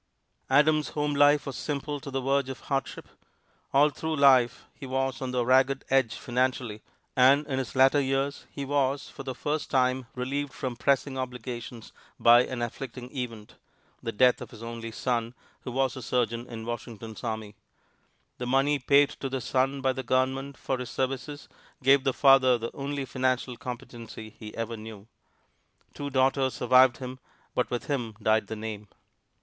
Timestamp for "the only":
22.57-23.05